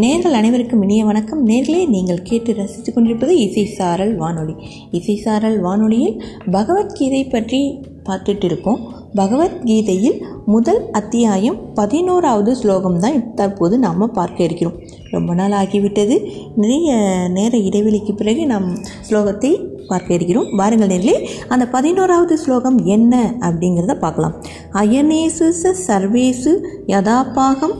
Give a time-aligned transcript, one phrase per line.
[0.00, 1.40] நேர்கள் அனைவருக்கும் இனிய வணக்கம்.
[1.48, 4.54] நேர்களே நீங்கள் கேட்டு ரசித்துக் கொண்டிருப்பது இசை சாரல் வானொலி.
[4.90, 7.60] இசை சாரல் வானொலியில் பகவத்கீதை பற்றி
[8.06, 8.80] பார்த்துட்டு இருக்கோம்
[9.14, 10.16] பகவத்கீதையில்
[10.46, 14.78] முதல் அத்தியாயம் பதினோராவது ஸ்லோகம் தான் தற்போது நாம் பார்க்க இருக்கிறோம்.
[15.10, 16.16] ரொம்ப நாள் ஆகிவிட்டது.
[16.54, 16.96] நிறைய
[17.36, 18.68] நேர இடைவெளிக்கு பிறகு நாம்
[19.10, 19.52] ஸ்லோகத்தை
[19.90, 20.48] பார்க்க இருக்கிறோம்.
[20.56, 21.16] பாருங்கள் நேர்களே
[21.48, 24.34] அந்த பதினோராவது ஸ்லோகம் என்ன அப்படிங்கிறத பார்க்கலாம்.
[24.72, 26.54] அயனேசு ச சர்வேசு
[26.86, 27.76] யதாபாகம்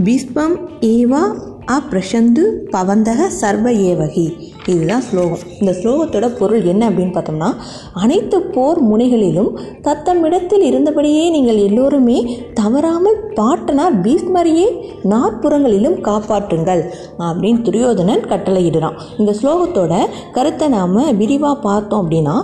[0.00, 1.14] भीष्मम् एव
[1.74, 2.42] अपृशन्धु
[2.72, 4.26] पवन्दः सर्व एव हि
[4.72, 5.42] இதுதான் ஸ்லோகம்.
[5.60, 7.50] இந்த ஸ்லோகத்தோட பொருள் என்ன அப்படின்னு பார்த்தோம்னா
[8.02, 9.50] அனைத்து போர் முனைகளிலும்
[9.86, 12.18] தத்தமிடத்தில் இருந்தபடியே நீங்கள் எல்லோருமே
[12.60, 14.66] தவறாமல் பாட்டனார் பீஸ்மரியே
[15.12, 16.82] நாற்புறங்களிலும் காப்பாற்றுங்கள்
[17.28, 18.96] அப்படின்னு துரியோதனன் கட்டளையிடுறான்.
[19.18, 19.94] இந்த ஸ்லோகத்தோட
[20.38, 22.36] கருத்தை நாம் விரிவாக பார்த்தோம் அப்படின்னா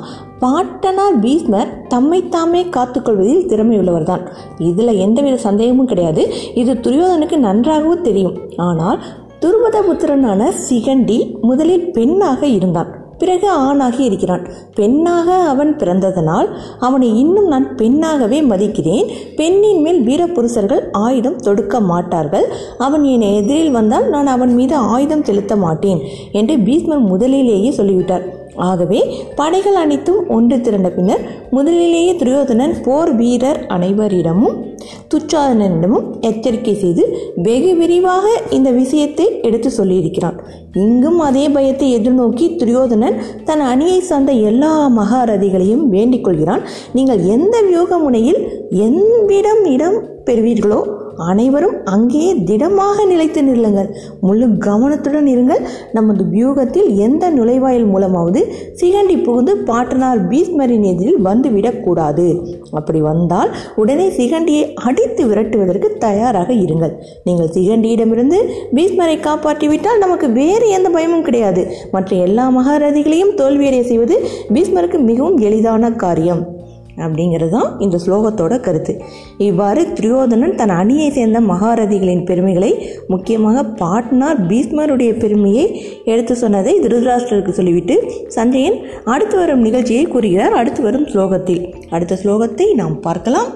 [0.45, 4.25] பாட்டனார் பீஸ்மர் தம்மைத்தாமே காத்துக்கொள்வதில் திறமையுள்ளவர் தான்
[4.69, 6.23] இதில் எந்தவித சந்தேகமும் கிடையாது.
[6.61, 8.39] இது துரியோதனுக்கு நன்றாகவும் தெரியும்.
[8.69, 8.99] ஆனால்
[9.43, 13.01] துருவதபுத்திரனான சிகண்டி முதலில் பெண்ணாக இருந்தான்.
[13.19, 14.47] பிறகு ஆணாகி இருக்கிறான்.
[14.75, 16.49] பெண்ணாக அவன் பிறந்ததனால்
[16.79, 19.09] அவனை இன்னும் நான் பெண்ணாகவே மதிக்கிறேன்.
[19.37, 22.47] பெண்ணின் மேல் வீரபுருஷர்கள் ஆயுதம் தொடுக்க மாட்டார்கள்.
[22.79, 26.01] அவன் என் எதிரில் வந்தால் நான் அவன் மீது ஆயுதம் செலுத்த மாட்டேன்
[26.33, 28.41] என்று பீஷ்மர் முதலிலேயே சொல்லிவிட்டார்.
[28.57, 34.71] ஆகவே படைகள் அனைத்தும் ஒன்று திரண்ட பின்னர் முதலிலேயே துரியோதனன் போர் வீரர் அனைவரிடமும்
[35.15, 40.39] துச்சாதனனிடமும் எச்சரிக்கை செய்து வெகு விரிவாக இந்த விஷயத்தை எடுத்து சொல்லியிருக்கிறான்.
[40.73, 46.63] இங்கும் அதே பயத்தை எதிர்நோக்கி துரியோதனன் தன் அணியை சார்ந்த எல்லா மகாரதிகளையும் வேண்டிக் கொள்கிறான்.
[46.93, 53.95] நீங்கள் எந்த வியூக முனையில் எவ்விடம் இடம் பெறுவீர்களோ அனைவரும் அங்கேயே திடமாக நிலைத்து நில்லுங்கள்.
[54.21, 55.61] முழு கவனத்துடன் இருங்கள்.
[55.93, 58.45] நமது வியூகத்தில் எந்த நுழைவாயில் மூலமாவது
[58.81, 66.93] சிகண்டி புகுந்து பாட்டனார் பீஸ்மரின் எதிரில் வந்துவிடக்கூடாது அப்படி வந்தால் உடனே சிகண்டியை அடித்து விரட்டுவதற்கு தயாராக இருங்கள்.
[67.25, 68.41] நீங்கள் சிகண்டியிடமிருந்து
[68.75, 71.67] பீஸ்மரை காப்பாற்றிவிட்டால் நமக்கு வேறு எந்த பயமும் கிடையாது.
[71.91, 76.61] மற்ற எல்லா மகாரதிகளையும் தோல்வியடைய செய்வது பீஸ்மருக்கு மிகவும் எளிதான காரியம்.
[76.97, 79.03] அப்படிங்கிறது தான் இந்த ஸ்லோகத்தோட கருத்து.
[79.39, 88.13] இவ்வாறு துரியோதனன் தன் அணியை சேர்ந்த மகாரதிகளின் பெருமைகளை முக்கியமாக பாட்னார் பீஸ்மருடைய பெருமையை எடுத்து சொன்னதை திருதராஷ்டருக்கு சொல்லிவிட்டு
[88.29, 90.53] சஞ்சயன் அடுத்து வரும் நிகழ்ச்சியை கூறுகிறார்.
[90.53, 91.75] அடுத்து வரும் ஸ்லோகத்தில்.
[91.91, 93.51] அடுத்த ஸ்லோகத்தை நாம் பார்க்கலாம்.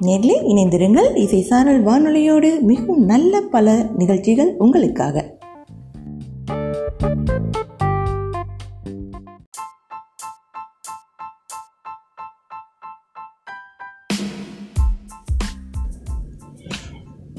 [0.00, 5.35] நேரில் இணைந்திருங்கள் இசை சாரல் வானொலியோடு மிகவும் நல்ல பல நிகழ்ச்சிகள் உங்களுக்காக.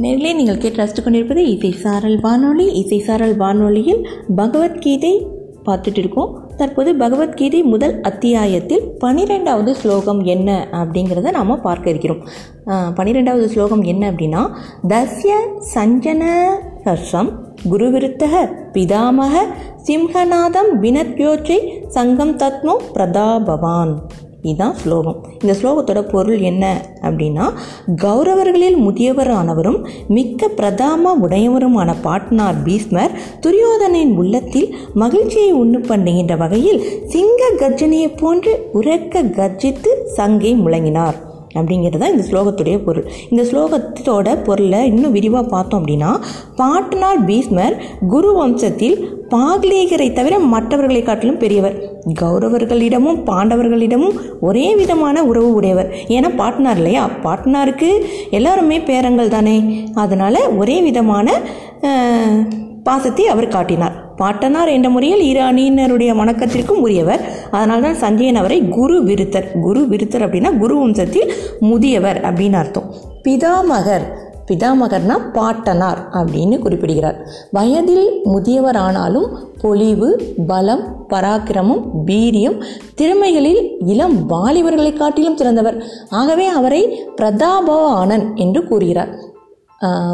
[0.04, 2.66] நேர்களே நீங்கள் கேட்டு ரசித்து கொண்டிருப்பது இசை சாரல் வானொலி.
[2.82, 4.02] இசை சாரல் வானொலியில்
[4.40, 5.12] பகவத்கீதை
[5.68, 10.50] பார்த்துட்டு இருக்கோம் தற்போது பகவத்கீதை முதல் அத்தியாயத்தில் பனிரெண்டாவது ஸ்லோகம் என்ன
[10.82, 12.22] அப்படிங்கிறத நாம் பார்க்க இருக்கிறோம்.
[13.00, 14.44] பனிரெண்டாவது ஸ்லோகம் என்ன அப்படின்னா
[14.94, 15.40] தஸ்ய
[15.74, 16.30] சஞ்சன
[16.86, 17.32] ஹர்ஷம்
[17.72, 18.44] குருவிருத்தக
[18.78, 19.44] பிதாமக
[19.88, 21.60] சிம்ஹநாதம் வினத்யோச்சை
[21.98, 23.96] சங்கம் தத்மோ பிரதாபவான்.
[24.50, 25.18] இதுதான் ஸ்லோகம்.
[25.42, 26.66] இந்த ஸ்லோகத்தோட பொருள் என்ன
[27.02, 27.46] அப்படின்னா
[28.04, 29.80] கௌரவர்களில் முதியவரானவரும்
[30.18, 33.16] மிக்க பிரதாம உடையவருமான பாட்னார் பீஸ்மர்
[33.46, 34.70] துரியோதனின் உள்ளத்தில்
[35.04, 36.82] மகிழ்ச்சியை உண்டு பண்ணுகின்ற வகையில்
[37.14, 41.18] சிங்க கர்ஜனையைப் போன்று உறக்க கர்ஜித்து சங்கை முழங்கினார்.
[41.56, 43.06] அப்படிங்கிறது தான் இந்த ஸ்லோகத்துடைய பொருள்.
[43.30, 46.12] இந்த ஸ்லோகத்தோட பொருளை இன்னும் விரிவாக பார்த்தோம் அப்படின்னா
[46.56, 47.76] பாட்னார் பீஸ்மர்
[48.08, 48.98] குரு வம்சத்தில்
[49.34, 51.78] பாக்லேகரை தவிர மற்றவர்களை காட்டிலும் பெரியவர்.
[52.22, 55.92] கௌரவர்களிடமும் பாண்டவர்களிடமும் ஒரே விதமான உறவு உடையவர்.
[56.08, 57.10] ஏன்னா பாட்னார் இல்லையா?
[57.24, 57.92] பாட்னாருக்கு
[58.32, 59.58] எல்லாருமே பேரங்கள் தானே.
[59.94, 61.40] அதனால் ஒரே விதமான
[62.84, 63.96] பாசத்தை அவர் காட்டினார்.
[64.18, 67.20] பாட்டனார் என்ற முறையில் இரு அணியினருடைய வணக்கத்திற்கும் உரியவர்.
[67.52, 72.94] அதனால் தான் சஞ்சயன் அவரை குரு விருத்தர் குரு விருத்தர் அப்படின்னா குரு வம்சத்தில் முதியவர் அப்படின்னு அர்த்தம்.
[73.24, 74.08] பிதாமகர்
[74.52, 77.18] பிதாமகர்னா பாட்டனார் அப்படின்னு குறிப்பிடுகிறார்.
[77.52, 79.28] வயதில் முதியவர் ஆனாலும்
[79.62, 82.64] பொலிவு பலம் பராக்கிரமம் வீரியம்
[82.96, 85.84] திறமைகளில் இளம் வாலிபர்களை காட்டிலும் சிறந்தவர்.
[86.10, 86.82] ஆகவே அவரை
[87.22, 89.12] பிரதாபவானன் என்று கூறுகிறார்.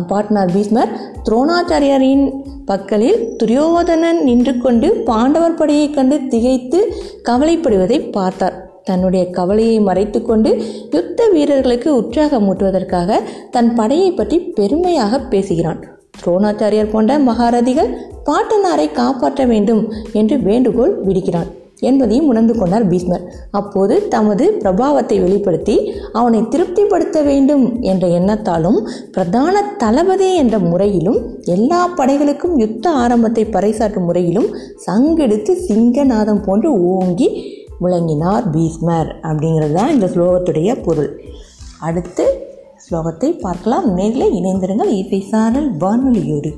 [0.08, 0.92] பாட்னார் பீஷ்மர்
[1.24, 2.26] துரோணாச்சாரியரின்
[2.68, 6.96] பக்கலில் துரியோதனன் நின்று கொண்டு பாண்டவர் படையைக் கண்டு திகைத்து
[7.30, 8.58] கவலைப்படுவதை பார்த்தார்.
[8.84, 10.62] தன்னுடைய கவலையை மறைத்து கொண்டு
[10.92, 13.20] யுத்த வீரர்களுக்கு உற்சாகமூட்டுவதற்காக
[13.52, 15.88] தன் படையை பற்றி பெருமையாக பேசுகிறான்.
[16.26, 17.96] துரோணாச்சாரியர் போன்ற மகாரதிகள்
[18.26, 21.52] பாட்டனாரை காப்பாற்ற வேண்டும் என்று வேண்டுகோள் விடுக்கிறான்
[21.90, 23.24] என்பதையும் உணர்ந்து கொண்டார் பீஷ்மர்.
[23.60, 25.76] அப்போது தமது பிரபாவத்தை வெளிப்படுத்தி
[26.12, 28.80] அவனை திருப்திப்படுத்த வேண்டும் என்ற எண்ணத்தாலும்
[29.12, 31.20] பிரதான தளபதி என்ற முறையிலும்
[31.56, 34.50] எல்லா படைகளுக்கும் யுத்த ஆரம்பத்தை பறைசாற்றும் முறையிலும்
[34.88, 37.30] சங்கெடுத்து சிங்கநாதம் போன்று ஓங்கி
[37.82, 41.12] முழங்கினார் பீஸ்மர் அப்படிங்கிறது தான் இந்த ஸ்லோகத்துடைய பொருள்.
[41.80, 42.26] அடுத்து
[42.86, 43.88] ஸ்லோகத்தை பார்க்கலாம்.
[43.94, 44.92] மேலே இணைந்திருங்கள்.
[45.02, 46.52] இசை சாரல் வானொலியோடு.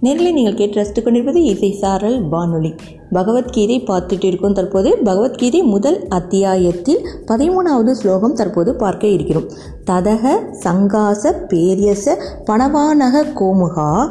[0.00, 2.74] நேரில் நீங்கள் கேட்டு ரசித்துக் கொண்டிருப்பது இசை சாரல் வானொலி.
[3.10, 4.52] பகவத்கீதை பார்த்துட்டு இருக்கோம்.
[4.52, 9.48] தற்போது பகவத்கீதை முதல் அத்தியாயத்தில் பதிமூணாவது ஸ்லோகம் தற்போது பார்க்க இருக்கிறோம்.
[9.90, 12.16] ததக சங்காச பேரியச
[12.46, 14.10] பணவானக கோமுகா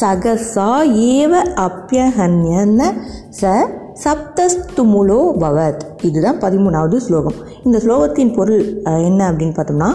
[0.00, 0.70] சகசா
[1.14, 1.32] ஏவ
[1.64, 2.92] அப்பியகன்யன
[3.40, 3.52] ச
[4.04, 5.80] சப்தஸ்துமுலோ பவத்.
[6.08, 7.36] இதுதான் பதிமூணாவது ஸ்லோகம்.
[7.66, 8.62] இந்த ஸ்லோகத்தின் பொருள்
[9.08, 9.88] என்ன அப்படின்னு பார்த்தோம்னா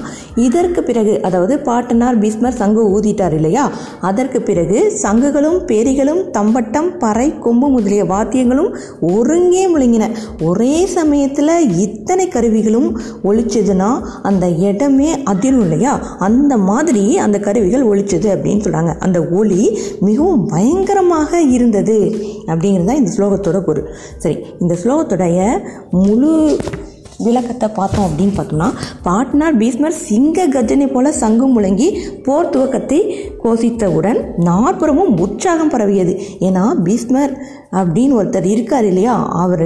[0.46, 3.64] இதற்கு பிறகு அதாவது பாட்டனார் பீஸ்மர் சங்கு ஊதிட்டார் இல்லையா?
[4.10, 8.72] அதற்கு பிறகு சங்குகளும் பேரிகளும் தம்பட்டம் பறை கொம்பு முதலிய வாத்தியங்களும்
[9.14, 10.08] ஒருங்கே முழுங்கின.
[10.50, 11.54] ஒரே சமயத்தில்
[11.86, 12.90] இத்தனை கருவிகளும்
[13.30, 13.90] ஒழிச்சதுன்னா
[14.30, 15.94] அந்த இடமே அதிரும் இல்லையா?
[16.28, 19.62] அந்த மாதிரி அந்த கருவிகள் ஒழிச்சது அப்படின்னு சொல்கிறாங்க அந்த ஒளி
[20.08, 21.98] மிகவும் பயங்கரமாக இருந்தது
[22.52, 23.88] அப்படிங்கிறது தான் இந்த ஸ்லோகத்தோட பொருள்.
[24.24, 25.40] சரி இந்த ஸ்லோகத்துடைய
[26.00, 26.34] முழு
[27.24, 28.70] விளக்கத்தை பார்த்தோம் அப்படின்னு பார்த்தோம்னா
[29.04, 31.88] பாட்னார் பீஸ்மர் சிங்க கர்ஜனை போல சங்கும் முழங்கி
[32.24, 33.00] போர் துவக்கத்தை
[33.44, 36.14] கோஷித்தவுடன் நாற்புறமும் உற்சாகம் பரவியது.
[36.40, 37.34] ஏன்னா பீஸ்மர்
[37.72, 39.16] அப்படின்னு ஒருத்தர் இருக்கார் இல்லையா?
[39.44, 39.66] அவர்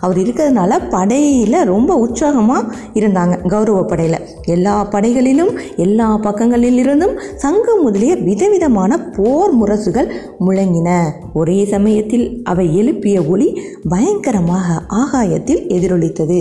[0.00, 4.18] அவர் இருக்கிறதுனால படையில் ரொம்ப உற்சாகமாக இருந்தாங்க கௌரவ படையில்.
[4.46, 10.10] எல்லா படைகளிலும் எல்லா பக்கங்களிலிருந்தும் சங்கம் முதலிய விதவிதமான போர் முரசுகள்
[10.40, 10.90] முழங்கின.
[11.34, 16.40] ஒரே சமயத்தில் அவை எழுப்பிய ஒளி பயங்கரமாக ஆகாயத்தில் எதிரொலித்தது.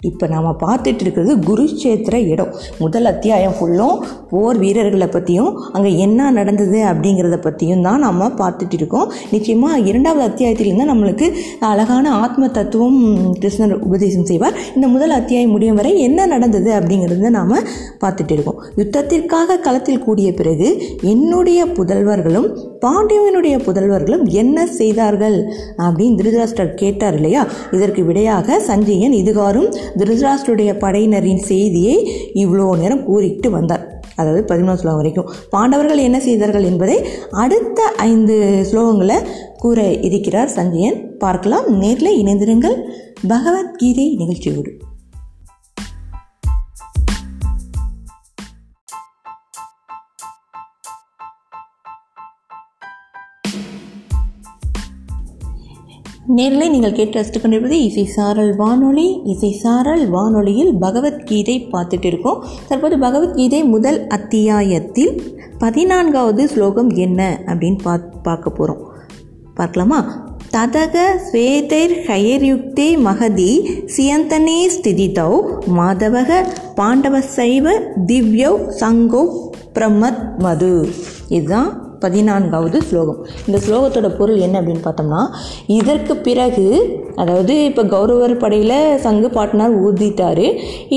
[0.00, 2.50] இப்போ நாம் பார்த்துட்டு இருக்கிறது குருச்சேத்திர இடம்.
[2.78, 9.12] முதல் அத்தியாயம் ஃபுல்லும் போர் வீரர்களை பற்றியும் அங்கே என்ன நடந்தது அப்படிங்கிறத பற்றியும் தான் நம்ம பார்த்துட்டு இருக்கோம்.
[9.30, 13.00] நிச்சயமாக இரண்டாவது அத்தியாயத்திலிருந்து நம்மளுக்கு அழகான ஆத்ம தத்துவம்
[13.40, 14.58] கிருஷ்ணர் உபதேசம் செய்வார்.
[14.74, 17.54] இந்த முதல் அத்தியாயம் முடியும் வரை என்ன நடந்தது அப்படிங்கிறத நாம்
[18.00, 18.62] பார்த்துட்டு இருக்கோம்.
[18.76, 22.48] யுத்தத்திற்காக களத்தில் கூடிய பிறகு என்னுடைய புதல்வர்களும்
[22.80, 25.38] பாண்டியவனுடைய புதல்வர்களும் என்ன செய்தார்கள்
[25.78, 27.46] அப்படின்னு திருதராஷ்டர் கேட்டார் இல்லையா?
[27.70, 29.68] இதற்கு விடையாக சஞ்சயன் இதுகாரும்
[29.98, 31.96] திருதராஷ்டருடைய படையினரின் செய்தியை
[32.34, 34.00] இவ்வளோ நேரம் கூறிட்டு வந்தார்.
[34.16, 35.30] அதாவது பதினொன்று ஸ்லோகம் வரைக்கும்.
[35.50, 39.16] பாண்டவர்கள் என்ன செய்தார்கள் என்பதை அடுத்த ஐந்து ஸ்லோகங்களை
[39.58, 41.16] கூற இருக்கிறார் சஞ்சயன்.
[41.16, 41.78] பார்க்கலாம்.
[41.78, 42.76] நேரில் இணைந்திருங்கள்.
[43.28, 44.72] பகவத்கீதை நிகழ்ச்சியோடு.
[56.36, 59.20] நேரில் நீங்கள் கேட்டு ரசித்து கொண்டிருப்பது இசை சாரல் வானொலி.
[59.24, 62.44] இசை சாரல் வானொலியில் பகவத்கீதை பார்த்துட்டு இருக்கோம்.
[62.68, 65.12] தற்போது பகவத்கீதை முதல் அத்தியாயத்தில்
[65.58, 68.82] பதினான்காவது ஸ்லோகம் என்ன அப்படின்னு பா பார்க்க போகிறோம்
[69.54, 70.00] பார்க்கலாமா?
[70.52, 70.96] ததக
[71.26, 73.52] ஸ்வேதைர் ஹயர்யுக்தே மகதி
[73.96, 75.32] சியந்தனே ஸ்திதிதௌ
[75.78, 76.30] மாதவக
[76.76, 77.66] பாண்டவசைவ
[78.06, 79.24] திவ்யௌ சங்கோ
[79.74, 80.88] பிரமத் மது
[81.28, 81.70] இதுதான்
[82.04, 83.20] பதினான்காவது ஸ்லோகம்.
[83.46, 85.22] இந்த ஸ்லோகத்தோட பொருள் என்ன அப்படின்னு பார்த்தோம்னா
[85.78, 86.66] இதற்கு பிறகு
[87.22, 90.46] அதாவது இப்போ கௌரவர் படையில் சங்கு பாட்னார் ஊதிட்டாரு.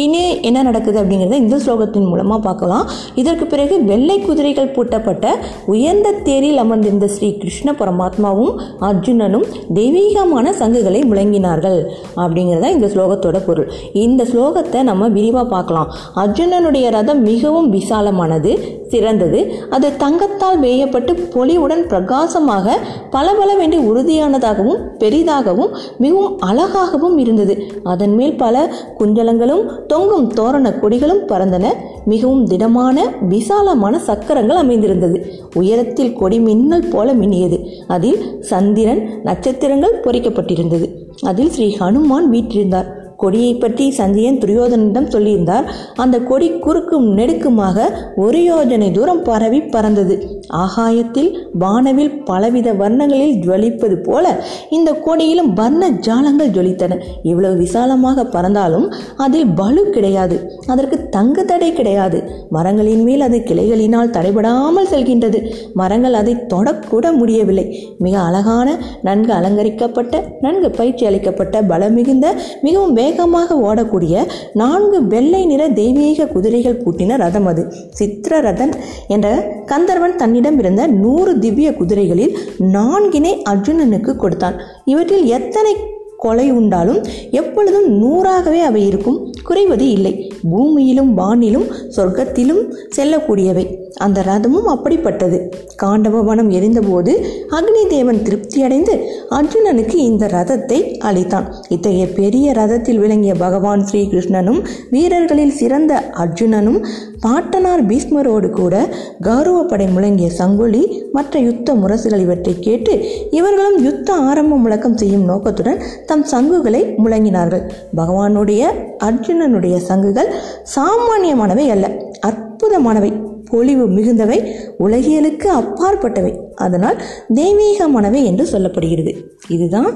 [0.01, 2.85] இனி என்ன நடக்குது அப்படிங்கிறத இந்த ஸ்லோகத்தின் மூலமாக பார்க்கலாம்.
[3.21, 5.27] இதற்கு பிறகு வெள்ளை குதிரைகள் பூட்டப்பட்ட
[5.73, 8.53] உயர்ந்த தேரில் அமர்ந்திருந்த ஸ்ரீ கிருஷ்ண பரமாத்மாவும்
[8.89, 9.47] அர்ஜுனனும்
[9.79, 11.79] தெய்வீகமான சங்குகளை முழங்கினார்கள்
[12.23, 13.71] அப்படிங்கிறத இந்த ஸ்லோகத்தோட பொருள்.
[14.05, 15.89] இந்த ஸ்லோகத்தை நம்ம விரிவாக பார்க்கலாம்.
[16.23, 18.53] அர்ஜுனனுடைய ரதம் மிகவும் விசாலமானது.
[18.89, 19.39] சிறந்தது.
[19.69, 22.78] அது தங்கத்தால் வேயப்பட்டு பொலிவுடன் பிரகாசமாக
[23.09, 27.56] பளபளவென்று உறுதியானதாகவும் பெரிதாகவும் மிகவும் அழகாகவும் இருந்தது.
[27.83, 31.66] அதன் மேல் பல குஞ்சலங்களும் தொங்கும் தோரண கொடிகளும் பறந்தன.
[32.06, 32.97] மிகவும் திடமான
[33.30, 35.19] விசாலமான சக்கரங்கள் அமைந்திருந்தது.
[35.56, 37.59] உயரத்தில் கொடி மின்னல் போல மின்னியது.
[37.87, 40.87] அதில் சந்திரன் நட்சத்திரங்கள் பொறிக்கப்பட்டிருந்தது.
[41.21, 42.97] அதில் ஸ்ரீ ஹனுமான் வீற்றிருந்தார்.
[43.21, 45.66] கொடியை பற்றி சஞ்சயன் துரியோதனிடம் சொல்லியிருந்தார்.
[45.95, 50.38] அந்த கொடி குறுக்கும் நெடுக்குமாக ஒரு யோஜனை தூரம் பரவி பறந்தது.
[50.49, 51.29] ஆகாயத்தில்
[51.59, 54.25] வானவில் பலவித வர்ணங்களில் ஜுவலிப்பது போல
[54.69, 56.97] இந்த கொடியிலும் வர்ண ஜாலங்கள் ஜொலித்தன.
[57.23, 58.87] இவ்வளவு விசாலமாக பறந்தாலும்
[59.18, 60.37] அதில் பலு கிடையாது.
[60.68, 62.47] அதற்கு தங்கு தடை கிடையாது.
[62.49, 65.41] மரங்களின் மேல் அது கிளைகளினால் தடைபடாமல் செல்கின்றது.
[65.73, 67.65] மரங்கள் அதை தொடக்கூட முடியவில்லை.
[67.97, 75.68] மிக அழகான நன்கு அலங்கரிக்கப்பட்ட நன்கு பயிற்சி அளிக்கப்பட்ட பலம் மிகுந்த மிகவும் வேகமாக ஓடக்கூடிய நான்கு வெள்ளை நிற
[75.69, 77.63] தெய்வீக குதிரைகள் பூட்டின ரதம் அது.
[77.89, 78.73] சித்திரரதன்
[79.07, 79.27] என்ற
[79.65, 84.61] கந்தர்வன் தன்னை இருந்த நூறு திவ்ய குதிரைகளில் நான்கினை அர்ஜுனனுக்கு கொடுத்தான்.
[84.85, 85.75] இவற்றில் எத்தனை
[86.17, 89.33] கொலை உண்டாலும் எப்பொழுதும் நூறாகவே அவை இருக்கும்.
[89.43, 90.31] குறைவது இல்லை.
[90.51, 93.77] பூமியிலும் வானிலும் சொர்க்கத்திலும் செல்லக்கூடியவை.
[93.95, 95.49] அந்த ரதமும் அப்படிப்பட்டது.
[95.83, 101.53] காண்டவ வனம் எரிந்தபோது அக்னி தேவன் திருப்தியடைந்து அர்ஜுனனுக்கு இந்த ரதத்தை அளித்தான்.
[101.69, 106.85] இத்தகைய பெரிய ரதத்தில் விளங்கிய பகவான் ஸ்ரீகிருஷ்ணனும் வீரர்களில் சிறந்த அர்ஜுனனும்
[107.19, 108.90] பாட்டனார் பீஷ்மரோடு கூட
[109.21, 112.94] கௌரவப்படை முழங்கிய சங்கொலி மற்ற யுத்த முரசுகள் இவற்றை கேட்டு
[113.31, 117.69] இவர்களும் யுத்த ஆரம்ப முழக்கம் செய்யும் நோக்கத்துடன் தம் சங்குகளை முழங்கினார்கள்.
[117.97, 118.66] பகவானுடைய
[119.04, 120.33] அர்ஜுனனுடைய சங்குகள்
[120.76, 121.88] சாமானியமானவை அல்ல
[122.28, 123.11] அற்புதமானவை
[123.45, 126.33] பொலிவு மிகுந்தவை உலகியலுக்கு அப்பாற்பட்டவை.
[126.56, 127.02] அதனால்
[127.35, 129.16] தெய்வீகமானவை என்று சொல்லப்படுகிறது.
[129.47, 129.94] இதுதான்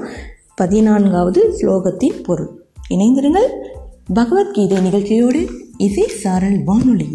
[0.54, 2.50] பதினான்காவது ஸ்லோகத்தின் பொருள்.
[2.90, 3.48] இணைந்திருங்கள்.
[4.14, 7.06] பகவத்கீதை நிகழ்ச்சியோடு இசை சாரல் வானொலி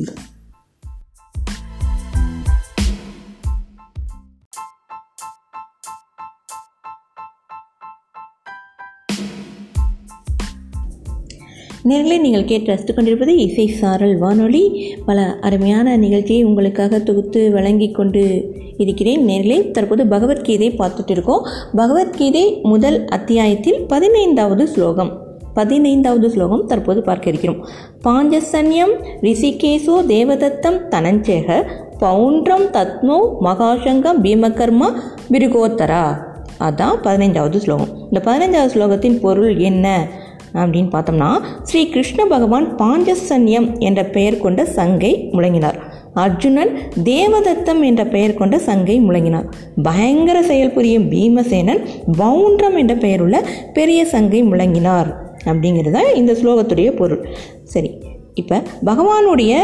[11.84, 14.96] நேர்களை நீங்கள் கேட்டு ரசித்து கொண்டிருப்பது இசை சாரல் வானொலி.
[15.06, 19.24] பல அருமையான நிகழ்ச்சியை உங்களுக்காக தொகுத்து வழங்கி கொண்டு இருக்கிறேன்.
[19.24, 21.46] நேரிலே தற்போது பகவத்கீதை பார்த்துட்டு இருக்கோம்.
[21.76, 25.29] பகவத்கீதை முதல் அத்தியாயத்தில் பதினைந்தாவது ஸ்லோகம்.
[25.54, 27.60] பதினைந்தாவது ஸ்லோகம் தற்போது பார்க்க இருக்கிறோம்
[28.04, 31.66] பாஞ்சசன்யம் ரிஷிகேசோ தேவதத்தம் தனஞ்சேக
[32.00, 34.90] பவுண்ட்ரம் தத்னோ மகாசங்கம் பீமகர்மா
[35.32, 36.28] பிருகோத்தரா
[36.68, 37.92] அதான் பதினைஞ்சாவது ஸ்லோகம்.
[38.06, 40.08] இந்த பதினைஞ்சாவது ஸ்லோகத்தின் பொருள் என்ன
[40.54, 41.30] அப்படின்னு பார்த்தோம்னா
[41.64, 45.78] ஸ்ரீ கிருஷ்ண பகவான் பாஞ்சசன்யம் என்ற பெயர் கொண்ட சங்கை முழங்கினார்.
[46.14, 46.72] அர்ஜுனன்
[47.04, 49.48] தேவதத்தம் என்ற பெயர் கொண்ட சங்கை முழங்கினார்.
[49.84, 51.82] பயங்கர செயல் புரியும் பீமசேனன்
[52.18, 55.12] பவுண்ட்ரம் என்ற பெயருள்ள பெரிய சங்கை முழங்கினார்.
[55.46, 57.28] அப்படிங்கிறது தான் இந்த ஸ்லோகத்துடைய பொருள்.
[57.64, 57.92] சரி
[58.34, 59.62] இப்போ பகவானுடைய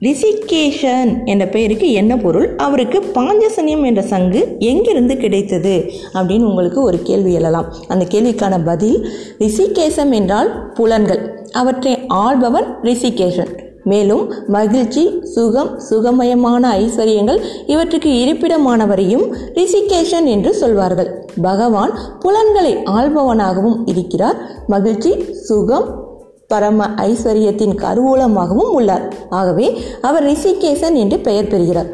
[0.00, 2.56] ரிஷிகேஷன் என்ற பெயருக்கு என்ன பொருள்?
[2.56, 5.90] அவருக்கு பாஞ்சசனியம் என்ற சங்கு எங்கிருந்து கிடைத்தது?
[6.14, 7.74] அப்படின்னு உங்களுக்கு ஒரு கேள்வி எழலாம்.
[7.88, 9.08] அந்த கேள்விக்கான பதில்
[9.38, 11.46] ரிஷிகேசம் என்றால் புலன்கள்.
[11.52, 21.26] அவற்றை ஆள்பவர் ரிஷிகேஷன் மேலும் மகிழ்ச்சி சுகம் சுகமயமான ஐஸ்வர்யங்கள் இவற்றுக்கு இருப்பிடமானவரையும் ரிஷிகேஷன் என்று சொல்வார்கள்.
[21.42, 24.36] பகவான் புலன்களை ஆள்பவனாகவும் இருக்கிறார்.
[24.66, 26.02] மகிழ்ச்சி சுகம்
[26.48, 29.14] பரம ஐஸ்வர்யத்தின் கருவூலமாகவும் உள்ளார்.
[29.30, 31.86] ஆகவே அவர் ரிஷிகேசன் என்று பெயர் பெறுகிறார்.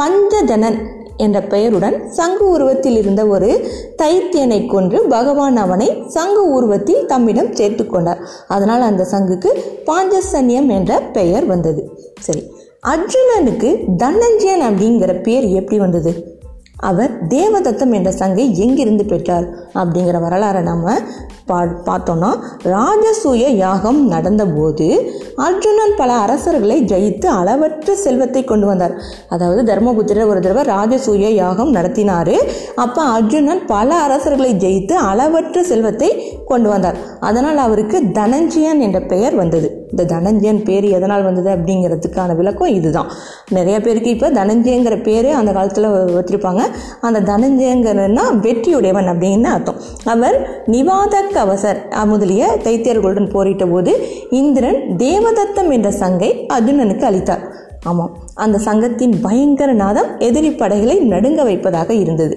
[0.00, 0.78] பஞ்சதனன்
[1.16, 3.68] என்ற பெயருடன் சங்கு உருவத்தில் இருந்த ஒரு
[4.02, 8.18] தைத்தியனை கொன்று பகவான் அவனை சங்கு உருவத்தில் தம்மிடம் சேர்த்து கொண்டார்.
[8.48, 11.90] அதனால் அந்த சங்குக்கு பாஞ்சசன்யம் என்ற பெயர் வந்தது.
[12.20, 12.52] சரி
[12.86, 16.33] அர்ஜுனனுக்கு தனஞ்சயன் அப்படிங்கிற பேர் எப்படி வந்தது?
[16.76, 20.96] அவர் தேவதத்தம் என்ற சங்கை எங்கிருந்து பெற்றார் அப்படிங்கிற வரலாறை நம்ம
[21.46, 22.28] பா பார்த்தோன்னா
[22.64, 24.86] ராஜசூய யாகம் நடந்தபோது
[25.46, 28.94] அர்ஜுனன் பல அரசர்களை ஜெயித்து அளவற்ற செல்வத்தை கொண்டு வந்தார்.
[29.28, 32.34] அதாவது தர்மபுத்திரர் ஒரு தடவை ராஜசூய யாகம் நடத்தினார்.
[32.74, 36.10] அப்போ அர்ஜுனன் பல அரசர்களை ஜெயித்து அளவற்ற செல்வத்தை
[36.44, 36.96] கொண்டு வந்தார்.
[37.20, 39.68] அதனால் அவருக்கு தனஞ்சயன் என்ற பெயர் வந்தது.
[39.90, 43.10] இந்த தனஞ்சயன் பேர் எதனால் வந்தது அப்படிங்கிறதுக்கான விளக்கம் இதுதான்.
[43.50, 46.63] நிறைய பேருக்கு இப்போ தனஞ்சயங்கிற பேர் அந்த காலத்தில் வச்சுருப்பாங்க.
[47.00, 49.80] அந்த தனஞ்சயங்கிறன்னா வெற்றியுடையவன் அப்படின்னு அர்த்தம்.
[50.04, 53.94] அவர் நிவாத கவசர் முதலிய தைத்தியர்களுடன் போரிட்ட போது
[54.30, 57.44] இந்திரன் தேவதத்தம் என்ற சங்கை அர்ஜுனனுக்கு அளித்தார்.
[57.84, 62.36] ஆமாம் அந்த சங்கத்தின் பயங்கர நாதம் எதிரி படைகளை நடுங்க வைப்பதாக இருந்தது.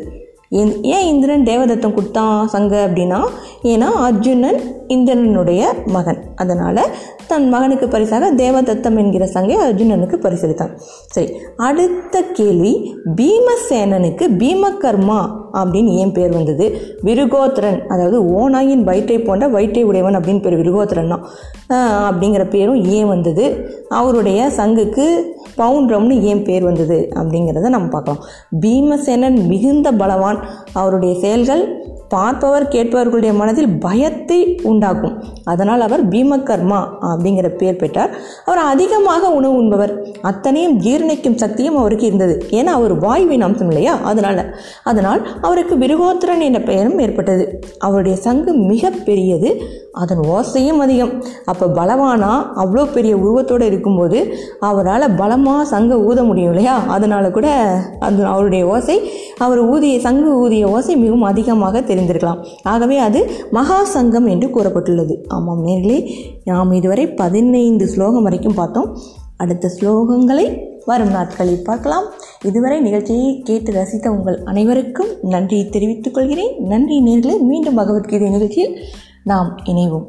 [0.49, 3.19] ஏன் இந்திரன் தேவதத்தம் கொடுத்தான் சங்க அப்படின்னா
[3.63, 4.59] ஏன்னா அர்ஜுனன்
[4.95, 5.61] இந்திரனுடைய
[5.95, 6.19] மகன்.
[6.41, 6.81] அதனால்
[7.29, 10.73] தன் மகனுக்கு பரிசாக தேவதத்தம் என்கிற சங்கை அர்ஜுனனுக்கு பரிசளித்தான்.
[11.15, 11.29] சரி
[11.67, 12.73] அடுத்த கேள்வி
[13.19, 15.19] பீமசேனனுக்கு பீமகர்மா
[15.59, 16.65] அப்படின்னு ஏன் பேர் வந்தது?
[17.07, 21.25] விருகோத்திரன் அதாவது ஓனாயின் வயிற்றை போன்ற வயிற்றை உடையவன் அப்படின்னு பேர் விருகோத்திரன் தான்.
[22.09, 23.45] அப்படிங்கிற பேரும் ஏன் வந்தது?
[23.99, 25.07] அவருடைய சங்குக்கு
[25.61, 26.99] பவுண்ட்ரம்னு ஏன் பேர் வந்தது?
[27.19, 28.23] அப்படிங்கிறத நம்ம பார்க்கலாம்.
[28.63, 30.39] பீமசேனன் மிகுந்த பலவான்.
[30.79, 31.63] அவருடைய செயல்கள்
[32.13, 34.37] பார்ப்பவர் கேட்பவர்களுடைய மனதில் பயத்தை
[34.69, 35.23] உண் உண்டாக்கும்.
[35.43, 38.09] அதனால் அவர் பீமகர்மா அப்படிங்கிற பெயர் பெற்றார்.
[38.45, 39.93] அவர் அதிகமாக உணவு உண்பவர்.
[40.21, 42.45] அத்தனையும் ஜீரணிக்கும் சக்தியும் அவருக்கு இருந்தது.
[42.49, 43.93] ஏன்னா அவர் வாயுவின் அம்சம் இல்லையா?
[44.03, 44.55] அதனால்.
[44.83, 47.59] அதனால் அவருக்கு விருகோத்திரன் என்ற பெயரும் ஏற்பட்டது.
[47.79, 49.61] அவருடைய சங்கு மிக பெரியது.
[50.01, 51.13] அதன் ஓசையும் அதிகம்.
[51.51, 52.31] அப்போ பலவானா
[52.63, 54.19] அவ்வளோ பெரிய உருவத்தோடு இருக்கும்போது
[54.69, 56.75] அவரால் பலமாக சங்க ஊத முடியும் இல்லையா?
[56.95, 57.47] அதனால் கூட
[58.07, 58.97] அது அவருடைய ஓசை
[59.45, 62.41] அவர் ஊதிய சங்கு ஊதிய ஓசை மிகவும் அதிகமாக தெரிந்திருக்கலாம்.
[62.73, 63.19] ஆகவே அது
[63.57, 65.17] மகா சங்கம் என்று கூறப்பட்டுள்ளது.
[65.37, 65.99] ஆமாம் நேர்களே
[66.51, 68.89] நாம் இதுவரை பதினைந்து ஸ்லோகம் வரைக்கும் பார்த்தோம்.
[69.43, 70.45] அடுத்த ஸ்லோகங்களை
[70.89, 72.05] வரும் நாட்களில் பார்க்கலாம்.
[72.49, 76.53] இதுவரை நிகழ்ச்சியை கேட்டு ரசித்த உங்கள் அனைவருக்கும் நன்றியை தெரிவித்துக் கொள்கிறேன்.
[76.71, 78.75] நன்றி நேர்களை மீண்டும் பகவத்கீதை நிகழ்ச்சியில்
[79.27, 80.07] நாம் இணைவோம்.